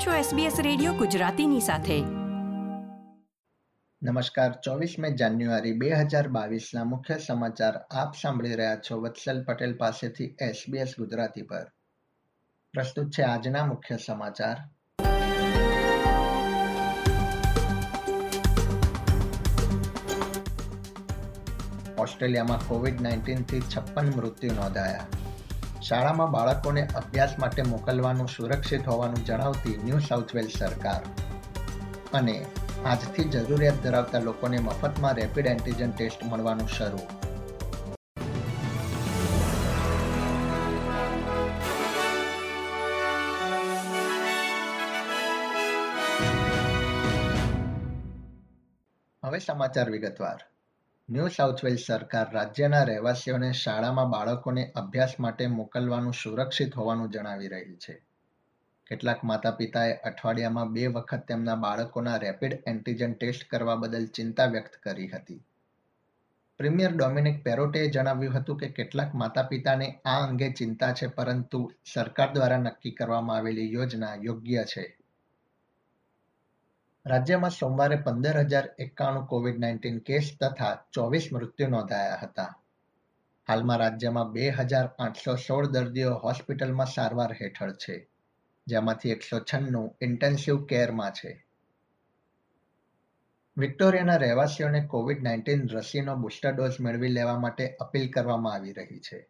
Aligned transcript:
આપ 0.00 0.06
છો 0.06 0.36
SBS 0.36 0.62
radio 0.62 0.92
ગુજરાતીની 0.92 1.60
સાથે. 1.60 2.00
નમસ્કાર 4.02 4.52
ચોવીસ 4.52 4.94
મે 4.98 5.10
જાન્યુઆરી 5.10 5.72
બે 5.72 5.92
હજાર 5.92 6.28
બાવીસના 6.28 6.84
મુખ્ય 6.84 7.18
સમાચાર 7.18 7.76
આપ 7.76 8.14
સાંભળી 8.22 8.54
રહ્યા 8.54 8.76
છો 8.76 9.00
વત્સલ 9.00 9.44
પટેલ 9.44 9.76
પાસેથી 9.76 10.24
SBS 10.24 10.88
ગુજરાતી 10.98 11.42
પર. 11.42 11.64
પ્રસ્તુત 12.72 13.10
છે 13.10 13.22
આજના 13.22 13.66
મુખ્ય 13.66 13.96
સમાચાર. 14.06 14.56
ઓસ્ટ્રેલિયામાં 21.98 22.68
કોવિડ 22.68 23.00
નાઇન્ટીનથી 23.00 23.60
છપ્પન 23.60 24.10
મૃત્યુ 24.16 24.50
નોંધાયા. 24.52 25.06
શાળામાં 25.82 26.30
બાળકોને 26.30 26.86
અભ્યાસ 26.86 27.38
માટે 27.38 27.62
મોકલવાનું, 27.62 28.28
સુરક્ષિત 28.28 28.88
હોવાનું 28.88 29.24
જણાવતી 29.24 29.80
ન્યૂ 29.84 29.98
સાઉથ 29.98 30.34
વેલ્સ 30.34 30.58
સરકાર. 30.58 31.02
અને 32.12 32.46
આજથી 32.84 33.24
જરૂરિયાત 33.24 33.74
ધરાવતા 33.74 34.18
લોકોને 34.18 34.58
મફતમાં 34.58 35.14
રેપિડ 35.14 35.46
એન્ટીજન 35.46 35.90
ટેસ્ટ 35.90 36.24
મળવાનું 36.24 36.68
શરૂ. 36.68 36.98
હવે 49.24 49.38
સમાચાર 49.38 49.90
વિગતવાર. 49.90 50.59
ન્યૂ 51.10 51.28
સાઉથ 51.28 51.64
વેલ્સ 51.64 51.84
સરકાર 51.86 52.28
રાજ્યના 52.32 52.84
રહેવાસીઓને 52.84 53.52
શાળામાં 53.52 54.10
બાળકોને 54.10 54.72
અભ્યાસ 54.74 55.18
માટે 55.18 55.46
મોકલવાનું 55.46 56.14
સુરક્ષિત 56.14 56.76
હોવાનું 56.76 57.10
જણાવી 57.10 57.48
રહી 57.48 57.76
છે. 57.76 57.94
કેટલાક 58.86 59.22
માતા 59.22 59.52
પિતાએ 59.52 59.98
અઠવાડિયામાં 60.04 60.72
બે 60.72 60.86
વખત 60.86 61.26
તેમના 61.26 61.56
બાળકોના 61.56 62.16
રેપિડ 62.16 62.62
એન્ટીજન 62.66 63.12
ટેસ્ટ 63.12 63.48
કરવા 63.50 63.76
બદલ 63.76 64.06
ચિંતા 64.06 64.46
વ્યક્ત 64.46 64.76
કરી 64.82 65.08
હતી. 65.08 65.40
પ્રીમિયર 66.58 66.92
ડોમિનિક 66.92 67.44
પેરોટેએ 67.44 67.88
જણાવ્યું 67.88 68.34
હતું 68.34 68.56
કે 68.56 68.68
કેટલાક 68.68 69.14
માતા 69.14 69.42
પિતાને 69.42 70.00
આ 70.04 70.26
અંગે 70.26 70.52
ચિંતા 70.52 70.92
છે, 70.92 71.06
પરંતુ 71.06 71.72
સરકાર 71.94 72.32
દ્વારા 72.32 72.58
નક્કી 72.58 72.90
કરવામાં 72.90 73.36
આવેલી 73.36 73.72
યોજના 73.72 74.14
યોગ્ય 74.14 74.64
છે. 74.64 74.99
રાજ્યમાં 77.06 77.50
સોમવારે 77.50 77.96
પંદર 77.96 78.38
હજાર 78.44 78.66
એકાણું 78.78 79.26
કોવિડ 79.26 79.58
નાઇન્ટીન 79.58 80.00
કેસ 80.00 80.26
તથા 80.40 80.72
ચોવીસ 80.92 81.32
મૃત્યુ 81.32 81.68
નોંધાયા 81.68 82.16
હતા. 82.16 82.50
હાલમાં 83.48 83.78
રાજ્યમાં 83.78 84.32
બે 84.32 84.50
હજાર 84.50 84.90
આઠસો 84.98 85.36
સોળ 85.36 85.66
દર્દીઓ 85.66 86.14
હોસ્પિટલમાં 86.14 86.86
સારવાર 86.86 87.32
હેઠળ 87.32 87.72
છે, 87.72 87.96
જેમાંથી 88.66 89.12
એકસો 89.12 89.40
છન્નું 89.40 89.96
ઇન્ટેન્સિવ 90.00 90.60
કેરમાં 90.66 91.12
છે. 91.12 91.46
વિક્ટોરિયાના 93.56 94.16
રહેવાસીઓને 94.16 94.80
કોવિડ 94.86 95.22
નાઇન્ટીન 95.22 95.68
રસીનો 95.68 96.16
બુસ્ટર 96.16 96.54
ડોઝ 96.54 96.80
મેળવી 96.80 97.08
લેવા 97.08 97.38
માટે 97.38 97.76
અપીલ 97.80 98.08
કરવામાં 98.12 98.54
આવી 98.54 98.72
રહી 98.72 99.00
છે. 99.00 99.26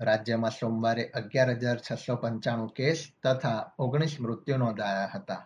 રાજ્યમાં 0.00 0.52
સોમવારે 0.52 1.10
અગિયાર 1.14 1.58
હજાર 1.58 1.78
છસો 1.80 2.16
પંચાણું 2.16 2.72
કેસ 2.72 3.12
તથા 3.22 3.58
ઓગણીસ 3.78 4.20
મૃત્યુ 4.20 4.56
નોંધાયા 4.56 5.12
હતા. 5.14 5.42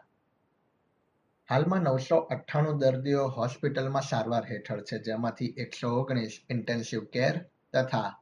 હાલમાં 1.50 1.80
નવસો 1.80 2.16
અઠ્ઠાણું 2.16 2.78
દર્દીઓ 2.78 3.26
હોસ્પિટલમાં 3.26 4.02
સારવાર 4.02 4.44
હેઠળ 4.52 4.80
છે, 4.80 4.98
જેમાંથી 4.98 5.54
એકસો 5.56 5.88
ઓગણીસ 5.88 6.40
ઇન્ટેન્સિવ 6.50 7.04
કેર 7.04 7.44
તથા 7.72 8.20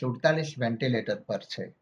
સુડતાલીસ 0.00 0.54
વેન્ટિલેટર 0.58 1.20
પર 1.20 1.38
છે. 1.38 1.74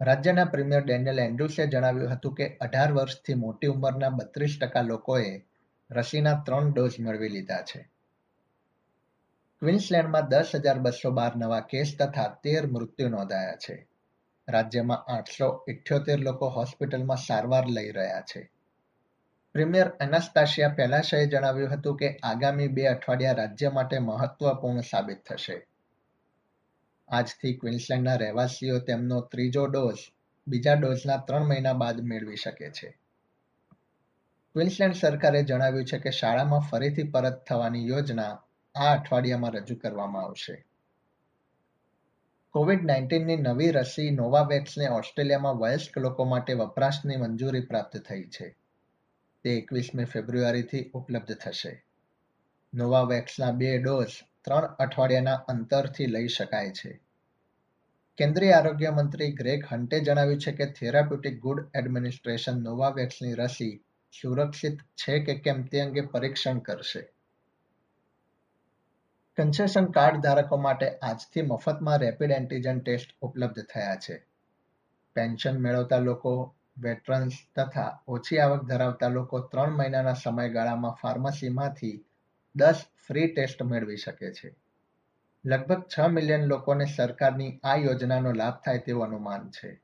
રાજ્યના 0.00 0.44
પ્રીમિયર 0.44 0.84
ડેનિયલ 0.84 1.18
એન્ડ્રુસે 1.18 1.66
જણાવ્યું 1.66 2.12
હતું 2.12 2.34
કે 2.34 2.56
અઢાર 2.60 2.92
વર્ષથી 2.92 3.34
મોટી 3.34 3.66
ઉંમરના 3.66 4.08
બત્રીસ 4.08 4.58
ટકા 4.60 4.80
લોકોએ 4.80 5.44
રસીના 5.90 6.42
ત્રણ 6.46 6.72
ડોઝ 6.72 7.00
મેળવી 7.00 7.28
લીધા 7.28 7.62
છે. 7.62 7.88
ક્વિન્સલેન્ડમાં 9.60 10.28
દસ 10.28 10.50
હજાર 10.54 10.78
બસો 10.78 11.10
બાર 11.10 11.36
નવા 11.36 11.60
કેસ 11.60 11.96
તથા 11.98 12.28
તેર 12.42 12.66
મૃત્યુ 12.66 13.08
નોંધાયા 13.08 13.52
છે. 13.52 13.86
રાજ્યમાં 14.48 15.04
આઠસો 15.12 15.64
ઇઠ્યોતેર 15.68 16.20
લોકો 16.20 16.48
હોસ્પિટલમાં 16.48 17.16
સારવાર 17.16 17.66
લઈ 17.68 17.90
રહ્યા 17.90 18.20
છે. 18.20 18.55
પ્રીમિયર 19.56 19.92
એનાસ્તાશિયા 20.00 20.68
પેલાશાએ 20.68 21.26
જણાવ્યું 21.26 21.70
હતું 21.70 21.96
કે 21.96 22.16
આગામી 22.22 22.68
બે 22.68 22.86
અઠવાડિયા 22.86 23.32
રાજ્ય 23.32 23.70
માટે 23.70 23.98
મહત્વપૂર્ણ 23.98 24.80
સાબિત 24.80 25.24
થશે. 25.28 25.66
આજથી 27.08 27.54
ક્વિન્સલેન્ડના 27.54 28.14
રહેવાસીઓ 28.14 28.78
તેમનો 28.78 29.20
ત્રીજો 29.20 29.66
ડોઝ 29.66 29.98
બીજા 30.48 30.74
ડોઝના 30.74 31.16
ત્રણ 31.16 31.44
મહિના 31.44 31.72
બાદ 31.72 32.00
મેળવી 32.00 32.36
શકે 32.36 32.70
છે. 32.70 32.98
ક્વિન્સલેન્ડ 34.54 34.94
સરકારે 34.94 35.42
જણાવ્યું 35.42 35.84
છે 35.84 35.98
કે 35.98 36.10
શાળામાં 36.10 36.60
ફરીથી 36.60 37.02
પરત 37.02 37.44
થવાની 37.48 37.88
યોજના 37.88 38.42
આ 38.74 38.92
અઠવાડિયામાં 38.92 39.50
રજૂ 39.50 39.76
કરવામાં 39.76 40.22
આવશે. 40.22 40.66
કોવિડ 42.50 42.84
નાઇન્ટીનની 42.84 43.36
નવી 43.36 43.70
રસી 43.70 44.10
નોવાવેક્સને 44.10 44.88
ઓસ્ટ્રેલિયામાં 44.88 45.54
વયસ્ક 45.54 45.98
લોકો 45.98 46.24
માટે 46.24 46.54
વપરાશની 46.54 47.16
મંજૂરી 47.16 47.60
પ્રાપ્ત 47.60 47.96
થઈ 47.96 48.22
છે. 48.22 48.56
તે 49.46 49.52
એકવીસમી 49.52 50.04
ફેબ્રુઆરીથી 50.04 50.90
ઉપલબ્ધ 50.94 51.36
થશે. 51.36 51.84
નોવાવેક્સના 52.74 53.50
બે 53.50 53.78
ડોઝ 53.78 54.06
ત્રણ 54.44 54.64
અઠવાડિયાના 54.64 55.34
અંતરથી 55.34 56.06
લઈ 56.06 56.28
શકાય 56.28 56.70
છે. 56.70 57.00
કેન્દ્રીય 58.16 58.52
આરોગ્ય 58.52 58.90
મંત્રી 58.90 59.32
ગ્રેગ 59.32 59.64
હન્ટે 59.72 60.00
જણાવ્યું 60.00 60.40
છે 60.40 60.52
કે 60.52 60.66
થેરાપ્યુટિક 60.66 61.40
ગુડ 61.40 61.70
એડમિનિસ્ટ્રેશન 61.74 62.62
નોવાવેક્સની 62.62 63.34
રસી 63.34 63.84
સુરક્ષિત 64.22 64.78
છે 64.80 65.24
કે 65.24 65.34
કેમ 65.34 65.62
તે 65.62 65.80
અંગે 65.80 66.00
પરીક્ષણ 66.00 66.58
કરશે. 66.58 67.00
કન્સેશન 69.36 69.86
કાર્ડ 69.86 70.20
ધારકો 70.20 70.56
માટે 70.56 70.98
આજથી 70.98 71.42
મફતમાં 71.42 71.98
રેપિડ 71.98 72.30
એન્ટીજન 72.30 72.80
ટેસ્ટ 72.80 73.16
ઉપલબ્ધ 73.20 73.62
થયા 73.62 73.96
છે. 73.96 74.26
પેન્શન 75.14 75.58
મેળવતા 75.58 75.98
લોકો 75.98 76.55
વેટરન્સ 76.82 77.32
તથા 77.56 78.02
ઓછી 78.08 78.38
આવક 78.38 78.62
ધરાવતા 78.64 79.08
લોકો 79.08 79.40
ત્રણ 79.40 79.70
મહિનાના 79.70 80.12
સમયગાળામાં 80.12 80.92
ફાર્મસીમાંથી 80.92 82.04
દસ 82.56 82.84
ફ્રી 83.08 83.26
ટેસ્ટ 83.26 83.62
મેળવી 83.62 83.96
શકે 83.96 84.32
છે. 84.32 84.56
લગભગ 85.44 85.82
છ 85.82 86.00
મિલિયન 86.08 86.44
લોકોને 86.44 86.84
સરકારની 86.84 87.60
આ 87.64 87.76
યોજનાનો 87.76 88.32
લાભ 88.32 88.60
થાય 88.64 88.78
તેવું 88.78 89.04
અનુમાન 89.04 89.50
છે. 89.50 89.80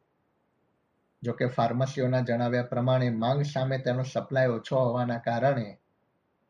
જોકે 1.23 1.47
ફાર્મસીઓના 1.47 2.21
જણાવ્યા 2.21 2.63
પ્રમાણે, 2.63 3.11
માંગ 3.11 3.43
સામે 3.43 3.79
તેનો 3.79 4.03
સપ્લાય 4.03 4.49
ઓછો 4.49 4.77
હોવાના 4.79 5.19
કારણે 5.19 5.79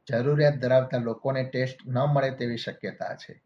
જરૂરિયાત 0.09 0.54
ધરાવતા 0.54 0.98
લોકોને 0.98 1.44
ટેસ્ટ 1.44 1.78
ન 1.86 1.98
મળે 1.98 2.30
તેવી 2.30 2.56
શક્યતા 2.56 3.14
છે. 3.14 3.42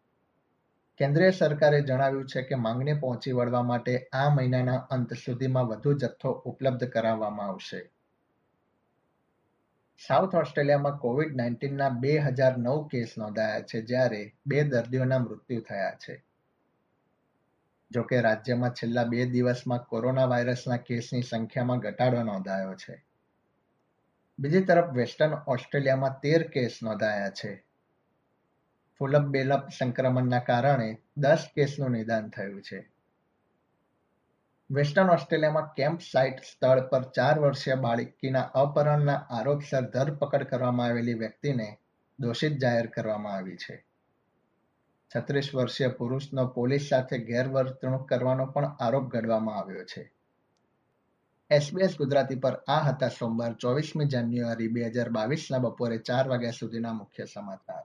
કેન્દ્રીય 0.99 1.31
સરકારે 1.31 1.81
જણાવ્યું 1.81 2.27
છે 2.27 2.43
કે 2.43 2.55
માંગને 2.55 2.95
પહોંચી 2.95 3.33
વળવા 3.33 3.63
માટે 3.63 4.09
આ 4.13 4.35
મહિનાના 4.35 4.77
અંત 4.77 5.13
સુધીમાં 5.13 5.67
વધુ 5.67 5.93
જથ્થો 5.93 6.31
ઉપલબ્ધ 6.31 6.85
કરાવવામાં 6.85 7.47
આવશે. 7.47 7.91
સાઉથ 10.09 10.35
ઓસ્ટ્રેલિયામાં 10.35 10.99
કોવિડ 10.99 11.37
નાઇન્ટીનના 11.37 11.89
બે 11.89 12.19
હજાર 12.19 12.59
નવ 12.59 12.89
કેસ 12.89 13.15
નોંધાયા 13.19 13.61
છે 13.61 13.83
જ્યારે 13.83 14.35
બે 14.47 14.63
દર્દીઓના 14.63 15.19
મૃત્યુ 15.19 15.61
થયા 15.61 15.91
છે. 15.91 16.25
જોકે 17.91 18.21
રાજ્યમાં 18.21 18.71
છેલ્લા 18.71 19.05
બે 19.05 19.27
દિવસમાં 19.27 19.79
કોરોના 19.79 20.25
વાયરસના 20.25 20.77
કેસની 20.77 21.23
સંખ્યામાં 21.23 21.79
ઘટાડો 21.79 22.23
નોંધાયો 22.23 22.75
છે. 22.75 23.05
બીજી 24.39 24.61
તરફ 24.61 24.93
વેસ્ટર્ન 24.93 25.33
ઓસ્ટ્રેલિયામાં 25.47 26.21
તેર 26.21 26.49
કેસ 26.49 26.79
નોંધાયા 26.83 27.31
છે. 27.31 27.66
ફુલપ 28.99 29.23
બેલપ 29.23 29.69
સંક્રમણના 29.79 30.39
કારણે 30.39 30.99
દસ 31.17 31.49
કેસનું 31.55 31.91
નિદાન 31.91 32.29
થયું 32.29 32.63
છે. 32.63 32.91
વેસ્ટર્ન 34.71 35.11
ઓસ્ટ્રેલિયામાં 35.11 35.75
કેમ્પ 35.75 36.01
સાઇટ 36.01 36.41
સ્થળ 36.41 36.81
પર 36.81 37.03
ચાર 37.03 37.39
વર્ષીય 37.39 37.75
બાળકીના 37.75 38.41
અપહરણના 38.41 39.15
આરોપસર 39.15 39.81
ધરપકડ 39.81 40.43
કરવામાં 40.43 40.87
આવેલી 40.87 41.15
વ્યક્તિને 41.15 41.79
દોષિત 42.21 42.59
જાહેર 42.59 42.87
કરવામાં 42.87 43.33
આવી 43.33 43.57
છે. 43.57 43.87
છત્રીસ 45.17 45.55
વર્ષીય 45.55 45.89
પુરુષનો 45.89 46.47
પોલીસ 46.47 46.89
સાથે 46.91 47.19
ગેરવર્તણૂક 47.19 48.09
કરવાનો 48.09 48.47
પણ 48.47 48.77
આરોપ 48.81 49.05
ઘડવામાં 49.05 49.57
આવ્યો 49.57 49.85
છે. 49.85 50.13
એસબીએસ 51.51 51.97
ગુજરાતી 51.99 52.35
પર 52.35 52.55
આ 52.69 52.81
હતા 52.81 53.09
સોમવાર 53.09 53.53
ચોવીસમી 53.53 54.05
જાન્યુઆરી 54.05 54.69
બે 54.69 54.83
હજાર 54.83 55.09
બાવીસના 55.09 55.59
બપોરે 55.59 55.99
ચાર 55.99 56.29
વાગ્યા 56.29 56.51
સુધીના 56.51 56.93
મુખ્ય 56.93 57.25
સમાચાર. 57.25 57.85